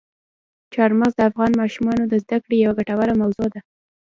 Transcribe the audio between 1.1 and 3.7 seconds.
د افغان ماشومانو د زده کړې یوه ګټوره موضوع ده.